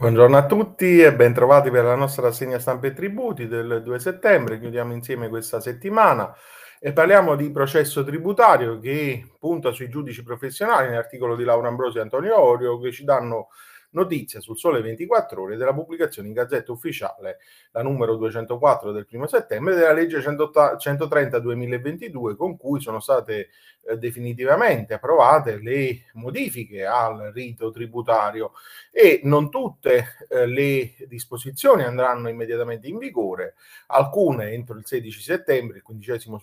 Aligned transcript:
Buongiorno 0.00 0.36
a 0.36 0.46
tutti 0.46 1.00
e 1.00 1.12
bentrovati 1.12 1.72
per 1.72 1.82
la 1.82 1.96
nostra 1.96 2.22
rassegna 2.22 2.60
stampa 2.60 2.86
e 2.86 2.92
tributi 2.92 3.48
del 3.48 3.82
2 3.82 3.98
settembre. 3.98 4.60
Chiudiamo 4.60 4.92
insieme 4.92 5.28
questa 5.28 5.58
settimana 5.58 6.32
e 6.78 6.92
parliamo 6.92 7.34
di 7.34 7.50
processo 7.50 8.04
tributario 8.04 8.78
che 8.78 9.26
punta 9.40 9.72
sui 9.72 9.88
giudici 9.88 10.22
professionali, 10.22 10.86
nell'articolo 10.86 11.34
di 11.34 11.42
Laura 11.42 11.66
Ambrosi 11.66 11.98
e 11.98 12.02
Antonio 12.02 12.38
Orio, 12.38 12.78
che 12.78 12.92
ci 12.92 13.02
danno 13.02 13.48
notizia 13.90 14.40
sul 14.40 14.58
Sole 14.58 14.80
24 14.80 15.42
Ore 15.42 15.56
della 15.56 15.72
pubblicazione 15.72 16.28
in 16.28 16.34
Gazzetta 16.34 16.72
Ufficiale, 16.72 17.38
la 17.72 17.82
numero 17.82 18.16
204 18.16 18.92
del 18.92 19.06
primo 19.06 19.26
settembre, 19.26 19.74
della 19.74 19.92
legge 19.92 20.20
130 20.20 21.38
2022, 21.38 22.36
con 22.36 22.56
cui 22.56 22.80
sono 22.80 23.00
state 23.00 23.48
eh, 23.88 23.96
definitivamente 23.96 24.94
approvate 24.94 25.58
le 25.58 26.04
modifiche 26.14 26.84
al 26.84 27.30
rito 27.32 27.70
tributario. 27.70 28.52
E 28.90 29.20
non 29.24 29.50
tutte 29.50 30.16
eh, 30.28 30.46
le 30.46 30.94
disposizioni 31.06 31.82
andranno 31.84 32.28
immediatamente 32.28 32.88
in 32.88 32.98
vigore, 32.98 33.54
alcune 33.86 34.50
entro 34.52 34.76
il 34.76 34.86
16 34.86 35.20
settembre, 35.20 35.78
il 35.78 35.82
quindicesimo 35.82 36.40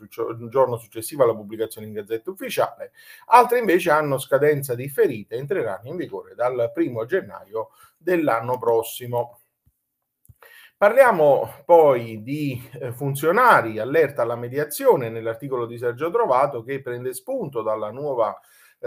giorno 0.49 0.77
successivo 0.77 1.23
alla 1.23 1.35
pubblicazione 1.35 1.87
in 1.87 1.93
Gazzetta 1.93 2.31
Ufficiale, 2.31 2.91
altre 3.27 3.59
invece 3.59 3.91
hanno 3.91 4.17
scadenza 4.17 4.73
differita 4.73 5.35
e 5.35 5.39
entreranno 5.39 5.89
in 5.89 5.95
vigore 5.95 6.33
dal 6.35 6.71
primo 6.73 7.05
gennaio 7.05 7.34
dell'anno 7.97 8.57
prossimo. 8.57 9.39
Parliamo 10.77 11.63
poi 11.65 12.21
di 12.21 12.61
eh, 12.73 12.91
funzionari, 12.91 13.79
allerta 13.79 14.23
alla 14.23 14.35
mediazione 14.35 15.09
nell'articolo 15.09 15.65
di 15.65 15.77
Sergio 15.77 16.11
Trovato 16.11 16.63
che 16.63 16.81
prende 16.81 17.13
spunto 17.13 17.61
dalla 17.61 17.91
nuova 17.91 18.37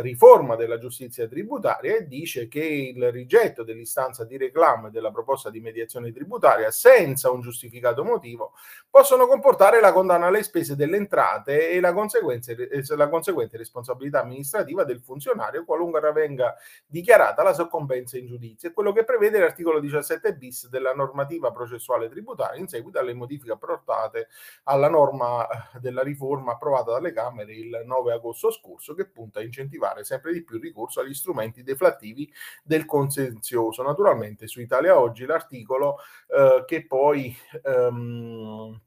riforma 0.01 0.57
della 0.57 0.79
giustizia 0.79 1.29
tributaria 1.29 1.97
e 1.97 2.07
dice 2.07 2.49
che 2.49 2.65
il 2.65 3.11
rigetto 3.11 3.63
dell'istanza 3.63 4.25
di 4.25 4.37
reclamo 4.37 4.89
e 4.89 4.91
della 4.91 5.11
proposta 5.11 5.51
di 5.51 5.61
mediazione 5.61 6.13
tributaria 6.13 6.71
senza 6.71 7.31
un 7.31 7.41
giustificato 7.41 8.05
motivo 8.05 8.53
possono 8.89 9.27
comportare 9.27 9.81
la 9.81 9.93
condanna 9.93 10.27
alle 10.27 10.43
spese 10.43 10.77
delle 10.77 10.97
entrate 10.97 11.71
e 11.71 11.81
la, 11.81 11.91
la 11.91 13.09
conseguente 13.09 13.57
responsabilità 13.57 14.21
amministrativa 14.21 14.85
del 14.85 15.01
funzionario 15.01 15.65
qualunque 15.65 16.01
venga 16.13 16.55
dichiarata 16.87 17.43
la 17.43 17.53
soccombenza 17.53 18.19
in 18.19 18.27
giudizio. 18.27 18.69
È 18.69 18.73
quello 18.73 18.93
che 18.93 19.05
prevede 19.05 19.39
l'articolo 19.39 19.81
17 19.81 20.35
bis 20.37 20.69
della 20.69 20.95
normativa 20.95 21.51
processuale 21.51 22.09
tributaria 22.09 22.61
in 22.61 22.69
seguito 22.69 22.99
alle 22.99 23.15
modifiche 23.15 23.53
apportate 23.53 24.29
alla 24.65 24.89
norma 24.89 25.47
eh, 25.47 25.79
della 25.81 26.03
riforma 26.03 26.53
approvata 26.53 26.93
dalle 26.93 27.13
Camere 27.13 27.53
il 27.53 27.83
9 27.85 28.13
agosto 28.13 28.51
scorso 28.51 28.95
che 28.95 29.07
punta 29.07 29.41
a 29.41 29.43
incentivare 29.43 29.88
incentivare 29.89 30.05
sempre 30.05 30.33
di 30.33 30.43
più 30.43 30.59
ricorso 30.59 31.01
agli 31.01 31.15
strumenti 31.15 31.63
deflattivi 31.63 32.31
del 32.63 32.85
consenzioso. 32.85 33.83
Naturalmente 33.83 34.47
su 34.47 34.61
Italia 34.61 34.99
Oggi 34.99 35.25
l'articolo 35.25 35.99
eh, 36.29 36.65
che 36.67 36.87
poi 36.87 37.37
ehm, 37.63 38.81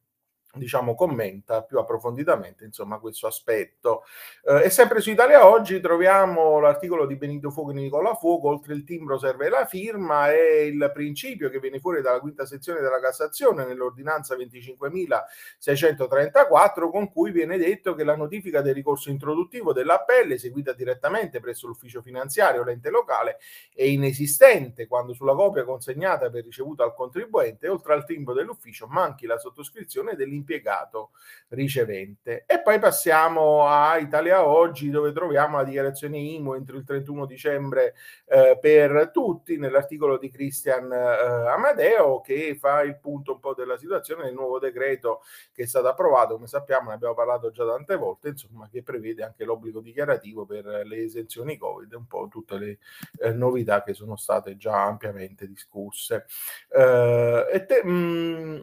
diciamo, 0.53 0.95
commenta 0.95 1.63
più 1.63 1.79
approfonditamente 1.79 2.65
insomma, 2.65 2.99
questo 2.99 3.27
aspetto. 3.27 4.03
Eh, 4.43 4.63
e 4.65 4.69
sempre 4.69 4.99
su 4.99 5.09
Italia 5.09 5.47
Oggi 5.47 5.79
troviamo 5.79 6.59
l'articolo 6.59 7.05
di 7.05 7.15
Benito 7.15 7.51
Fuoco 7.51 7.71
e 7.71 7.75
Nicola 7.75 8.15
Fuoco, 8.15 8.49
oltre 8.49 8.73
il 8.73 8.83
timbro 8.83 9.17
serve 9.17 9.47
la 9.49 9.65
firma, 9.65 10.29
e 10.31 10.65
il 10.65 10.91
principio 10.93 11.49
che 11.49 11.59
viene 11.59 11.79
fuori 11.79 12.01
dalla 12.01 12.19
quinta 12.19 12.45
sezione 12.45 12.81
della 12.81 12.99
Cassazione 12.99 13.65
nell'ordinanza 13.65 14.35
25.634, 14.35 16.89
con 16.89 17.09
cui 17.11 17.31
viene 17.31 17.57
detto 17.57 17.95
che 17.95 18.03
la 18.03 18.17
notifica 18.17 18.61
del 18.61 18.73
ricorso 18.73 19.09
introduttivo 19.09 19.71
dell'appello, 19.73 20.33
eseguita 20.33 20.73
direttamente 20.73 21.39
presso 21.39 21.67
l'ufficio 21.67 22.01
finanziario 22.01 22.61
o 22.61 22.63
l'ente 22.63 22.89
locale, 22.89 23.37
è 23.73 23.83
inesistente 23.83 24.87
quando 24.87 25.13
sulla 25.13 25.33
copia 25.33 25.63
consegnata 25.63 26.29
per 26.29 26.43
ricevuta 26.43 26.83
al 26.83 26.93
contribuente, 26.93 27.69
oltre 27.69 27.93
al 27.93 28.03
timbro 28.05 28.33
dell'ufficio, 28.33 28.87
manchi 28.87 29.25
la 29.25 29.37
sottoscrizione 29.37 30.15
dell'interno 30.15 30.39
impiegato 30.41 31.11
ricevente. 31.49 32.43
E 32.45 32.61
poi 32.61 32.79
passiamo 32.79 33.67
a 33.67 33.97
Italia 33.97 34.45
Oggi 34.45 34.89
dove 34.89 35.11
troviamo 35.11 35.57
la 35.57 35.63
dichiarazione 35.63 36.17
IMU 36.17 36.53
entro 36.53 36.77
il 36.77 36.83
31 36.83 37.25
dicembre 37.25 37.93
eh, 38.25 38.57
per 38.59 39.11
tutti 39.11 39.57
nell'articolo 39.57 40.17
di 40.17 40.29
Cristian 40.29 40.91
eh, 40.91 41.49
Amadeo 41.49 42.21
che 42.21 42.55
fa 42.59 42.81
il 42.81 42.97
punto 42.99 43.33
un 43.33 43.39
po' 43.39 43.53
della 43.53 43.77
situazione 43.77 44.23
del 44.23 44.33
nuovo 44.33 44.59
decreto 44.59 45.21
che 45.53 45.63
è 45.63 45.65
stato 45.65 45.87
approvato, 45.87 46.35
come 46.35 46.47
sappiamo, 46.47 46.89
ne 46.89 46.95
abbiamo 46.95 47.13
parlato 47.13 47.51
già 47.51 47.65
tante 47.65 47.95
volte, 47.95 48.29
insomma, 48.29 48.67
che 48.69 48.83
prevede 48.83 49.23
anche 49.23 49.43
l'obbligo 49.43 49.81
dichiarativo 49.81 50.45
per 50.45 50.65
le 50.85 51.03
esenzioni 51.03 51.57
Covid, 51.57 51.93
un 51.93 52.07
po' 52.07 52.27
tutte 52.29 52.57
le 52.57 52.79
eh, 53.19 53.31
novità 53.31 53.83
che 53.83 53.93
sono 53.93 54.15
state 54.15 54.55
già 54.57 54.83
ampiamente 54.83 55.47
discusse. 55.47 56.25
Eh, 56.69 57.47
e 57.51 57.65
te, 57.65 57.83
mh, 57.83 57.89
mm, 57.91 58.59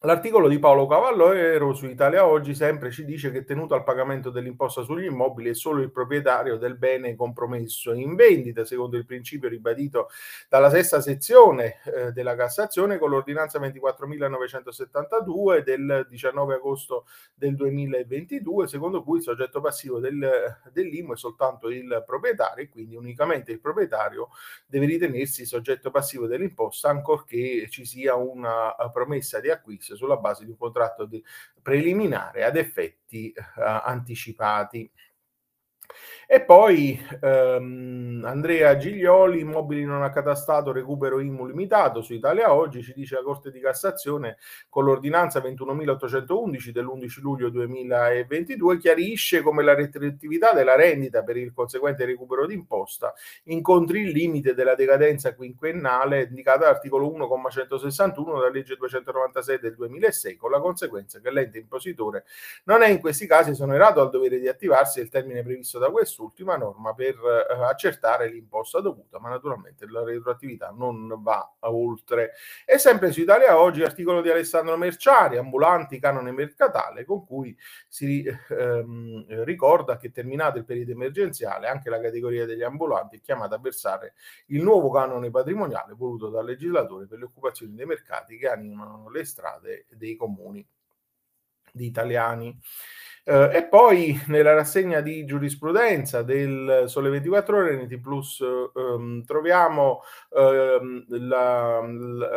L'articolo 0.00 0.46
di 0.46 0.58
Paolo 0.58 0.86
Cavallero 0.86 1.72
su 1.72 1.86
Italia 1.86 2.26
Oggi 2.26 2.54
sempre 2.54 2.90
ci 2.90 3.06
dice 3.06 3.32
che 3.32 3.44
tenuto 3.44 3.74
al 3.74 3.82
pagamento 3.82 4.28
dell'imposta 4.28 4.82
sugli 4.82 5.06
immobili 5.06 5.48
è 5.48 5.54
solo 5.54 5.80
il 5.80 5.90
proprietario 5.90 6.58
del 6.58 6.76
bene 6.76 7.16
compromesso. 7.16 7.94
In 7.94 8.14
vendita, 8.14 8.66
secondo 8.66 8.98
il 8.98 9.06
principio 9.06 9.48
ribadito 9.48 10.10
dalla 10.50 10.68
sesta 10.68 11.00
sezione 11.00 11.76
eh, 11.86 12.12
della 12.12 12.36
Cassazione 12.36 12.98
con 12.98 13.08
l'ordinanza 13.08 13.58
24.972 13.58 15.64
del 15.64 16.06
19 16.10 16.54
agosto 16.54 17.06
del 17.34 17.56
2022, 17.56 18.68
secondo 18.68 19.02
cui 19.02 19.16
il 19.16 19.24
soggetto 19.24 19.62
passivo 19.62 19.98
del, 19.98 20.58
dell'IMU 20.72 21.14
è 21.14 21.16
soltanto 21.16 21.70
il 21.70 22.04
proprietario 22.06 22.64
e 22.64 22.68
quindi 22.68 22.96
unicamente 22.96 23.50
il 23.50 23.60
proprietario 23.60 24.28
deve 24.66 24.84
ritenersi 24.84 25.46
soggetto 25.46 25.90
passivo 25.90 26.26
dell'imposta 26.26 26.90
ancorché 26.90 27.66
ci 27.70 27.86
sia 27.86 28.14
una 28.14 28.74
promessa 28.92 29.40
di 29.40 29.48
acquisto 29.48 29.95
sulla 29.96 30.16
base 30.16 30.44
di 30.44 30.50
un 30.50 30.56
contratto 30.56 31.06
preliminare 31.62 32.44
ad 32.44 32.56
effetti 32.56 33.32
eh, 33.32 33.42
anticipati. 33.56 34.90
E 36.28 36.42
poi 36.42 37.00
ehm, 37.20 38.22
Andrea 38.24 38.76
Giglioli, 38.76 39.40
immobili 39.40 39.84
non 39.84 40.02
accatastato, 40.02 40.72
recupero 40.72 41.20
IMU 41.20 41.46
limitato 41.46 42.02
su 42.02 42.14
Italia 42.14 42.52
Oggi, 42.52 42.82
ci 42.82 42.92
dice 42.94 43.14
la 43.14 43.22
Corte 43.22 43.52
di 43.52 43.60
Cassazione 43.60 44.36
con 44.68 44.84
l'ordinanza 44.84 45.40
21.811 45.40 46.70
dell'11 46.70 47.20
luglio 47.20 47.48
2022, 47.50 48.78
chiarisce 48.78 49.40
come 49.40 49.62
la 49.62 49.74
rettributività 49.74 50.52
della 50.52 50.74
rendita 50.74 51.22
per 51.22 51.36
il 51.36 51.52
conseguente 51.52 52.04
recupero 52.04 52.46
d'imposta 52.46 53.14
incontri 53.44 54.00
il 54.00 54.10
limite 54.10 54.54
della 54.54 54.74
decadenza 54.74 55.34
quinquennale 55.34 56.26
indicata 56.28 56.66
all'articolo 56.66 57.08
1,161 57.12 58.34
della 58.34 58.50
legge 58.50 58.76
296 58.76 59.58
del 59.60 59.74
2006, 59.74 60.36
con 60.36 60.50
la 60.50 60.60
conseguenza 60.60 61.20
che 61.20 61.30
l'ente 61.30 61.58
impositore 61.58 62.24
non 62.64 62.82
è 62.82 62.88
in 62.88 63.00
questi 63.00 63.26
casi 63.26 63.50
esonerato 63.50 64.00
al 64.00 64.10
dovere 64.10 64.38
di 64.38 64.48
attivarsi 64.48 65.00
il 65.00 65.08
termine 65.08 65.42
previsto 65.42 65.75
da 65.78 65.90
questo 65.90 66.04
quest'ultima 66.16 66.56
norma 66.56 66.94
per 66.94 67.16
eh, 67.16 67.64
accertare 67.64 68.28
l'imposta 68.28 68.80
dovuta, 68.80 69.18
ma 69.18 69.28
naturalmente 69.28 69.86
la 69.86 70.02
retroattività 70.02 70.72
non 70.74 71.14
va 71.18 71.56
oltre. 71.60 72.32
E 72.64 72.78
sempre 72.78 73.12
su 73.12 73.20
Italia 73.20 73.58
Oggi, 73.58 73.82
articolo 73.82 74.22
di 74.22 74.30
Alessandro 74.30 74.76
Merciari, 74.76 75.36
ambulanti 75.36 75.98
canone 75.98 76.32
mercatale, 76.32 77.04
con 77.04 77.26
cui 77.26 77.56
si 77.88 78.24
ehm, 78.24 79.44
ricorda 79.44 79.96
che 79.98 80.10
terminato 80.10 80.58
il 80.58 80.64
periodo 80.64 80.92
emergenziale 80.92 81.68
anche 81.68 81.90
la 81.90 82.00
categoria 82.00 82.46
degli 82.46 82.62
ambulanti 82.62 83.16
è 83.16 83.20
chiamata 83.20 83.56
a 83.56 83.58
versare 83.58 84.14
il 84.46 84.62
nuovo 84.62 84.90
canone 84.90 85.30
patrimoniale 85.30 85.94
voluto 85.94 86.28
dal 86.30 86.44
legislatore 86.44 87.06
per 87.06 87.18
le 87.18 87.24
occupazioni 87.24 87.74
dei 87.74 87.86
mercati 87.86 88.38
che 88.38 88.48
animano 88.48 89.10
le 89.10 89.24
strade 89.24 89.86
dei 89.90 90.16
comuni 90.16 90.66
di 91.72 91.86
italiani. 91.86 92.58
Uh, 93.28 93.50
e 93.52 93.66
poi 93.68 94.22
nella 94.28 94.54
rassegna 94.54 95.00
di 95.00 95.24
giurisprudenza 95.24 96.22
del 96.22 96.84
Sole 96.86 97.10
24 97.10 97.56
Ore, 97.56 97.82
NT 97.82 97.98
Plus, 98.00 98.38
um, 98.72 99.24
troviamo 99.24 100.02
uh, 100.28 101.04
la, 101.08 101.80
la, 101.80 102.30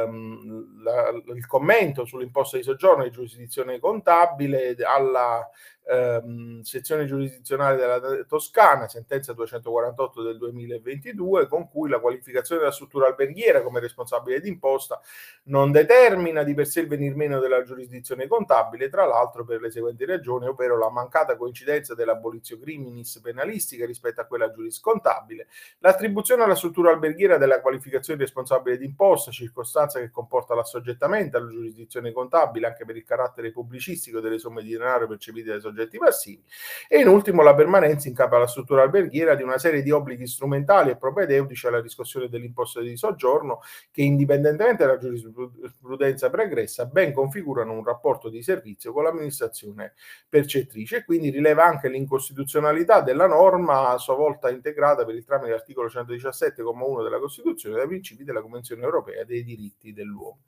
la, 0.83 1.21
il 1.35 1.45
commento 1.45 2.05
sull'imposta 2.05 2.57
di 2.57 2.63
soggiorno 2.63 3.03
di 3.03 3.11
giurisdizione 3.11 3.77
contabile 3.77 4.75
alla 4.83 5.47
ehm, 5.89 6.61
sezione 6.61 7.05
giurisdizionale 7.05 7.75
della 7.75 8.23
Toscana, 8.25 8.87
sentenza 8.87 9.33
248 9.33 10.21
del 10.21 10.37
2022, 10.37 11.47
con 11.47 11.67
cui 11.67 11.89
la 11.89 11.99
qualificazione 11.99 12.61
della 12.61 12.73
struttura 12.73 13.07
alberghiera 13.07 13.63
come 13.63 13.79
responsabile 13.79 14.39
d'imposta 14.39 15.01
non 15.43 15.71
determina 15.71 16.43
di 16.43 16.53
per 16.53 16.67
sé 16.67 16.81
il 16.81 16.87
venir 16.87 17.15
meno 17.15 17.39
della 17.39 17.63
giurisdizione 17.63 18.27
contabile, 18.27 18.89
tra 18.89 19.05
l'altro 19.05 19.43
per 19.43 19.59
le 19.61 19.71
seguenti 19.71 20.05
ragioni, 20.05 20.47
ovvero 20.47 20.77
la 20.77 20.89
mancata 20.89 21.35
coincidenza 21.35 21.95
dell'abolizio 21.95 22.59
criminis 22.59 23.19
penalistica 23.21 23.85
rispetto 23.85 24.21
a 24.21 24.25
quella 24.25 24.51
giuriscontabile, 24.51 25.47
l'attribuzione 25.79 26.43
alla 26.43 26.55
struttura 26.55 26.91
alberghiera 26.91 27.37
della 27.37 27.61
qualificazione 27.61 28.19
responsabile 28.19 28.77
d'imposta, 28.77 29.31
circostanza 29.31 29.99
che 29.99 30.11
comporta 30.11 30.53
l'assoggettamento 30.53 31.37
alla 31.37 31.49
giurisdizione 31.49 32.11
contabile 32.11 32.67
anche 32.67 32.85
per 32.85 32.95
il 32.95 33.03
carattere 33.03 33.51
pubblicistico 33.51 34.19
delle 34.19 34.37
somme 34.37 34.61
di 34.61 34.71
denaro 34.71 35.07
percepite 35.07 35.49
dai 35.49 35.61
soggetti 35.61 35.78
soggetti 35.79 35.97
passivi 35.97 36.43
e 36.87 36.99
in 36.99 37.07
ultimo 37.07 37.41
la 37.41 37.55
permanenza 37.55 38.07
in 38.07 38.13
capo 38.13 38.35
alla 38.35 38.47
struttura 38.47 38.83
alberghiera 38.83 39.35
di 39.35 39.43
una 39.43 39.57
serie 39.57 39.81
di 39.81 39.91
obblighi 39.91 40.27
strumentali 40.27 40.91
e 40.91 40.97
propedeutici 40.97 41.67
alla 41.67 41.79
riscossione 41.79 42.27
dell'imposta 42.27 42.81
di 42.81 42.97
soggiorno 42.97 43.61
che 43.91 44.01
indipendentemente 44.01 44.85
dalla 44.85 44.97
giurisprudenza 44.97 46.29
pregressa 46.29 46.85
ben 46.85 47.13
configurano 47.13 47.71
un 47.71 47.83
rapporto 47.83 48.29
di 48.29 48.41
servizio 48.43 48.91
con 48.91 49.03
l'amministrazione 49.03 49.93
percettrice. 50.27 50.97
E 50.97 51.05
quindi 51.05 51.29
rileva 51.29 51.63
anche 51.65 51.87
l'incostituzionalità 51.87 53.01
della 53.01 53.27
norma 53.27 53.89
a 53.89 53.97
sua 53.97 54.15
volta 54.15 54.49
integrata 54.49 55.05
per 55.05 55.15
il 55.15 55.23
tramite 55.23 55.49
dell'articolo 55.49 55.87
117,1 55.87 57.03
della 57.03 57.19
Costituzione 57.19 57.75
dai 57.75 57.87
principi 57.87 58.23
della 58.23 58.41
Convenzione 58.41 58.83
europea 58.83 59.23
dei 59.23 59.43
diritti 59.43 59.93
dell'uomo. 59.93 60.39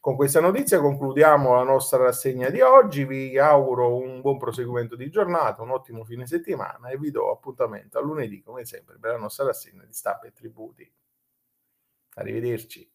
Con 0.00 0.16
questa 0.16 0.40
notizia 0.40 0.80
concludiamo 0.80 1.54
la 1.54 1.62
nostra 1.62 1.98
rassegna 1.98 2.48
di 2.48 2.60
oggi, 2.60 3.04
vi 3.04 3.38
auguro 3.38 3.96
un 3.96 4.20
buon 4.20 4.38
proseguimento 4.70 4.96
di 4.96 5.10
giornata, 5.10 5.62
un 5.62 5.70
ottimo 5.70 6.04
fine 6.04 6.26
settimana 6.26 6.88
e 6.88 6.96
vi 6.96 7.10
do 7.10 7.30
appuntamento 7.30 7.98
a 7.98 8.02
lunedì 8.02 8.40
come 8.42 8.64
sempre 8.64 8.98
per 8.98 9.12
la 9.12 9.18
nostra 9.18 9.44
rassegna 9.44 9.84
di 9.84 9.92
stampa 9.92 10.26
e 10.26 10.32
tributi. 10.32 10.90
Arrivederci. 12.14 12.90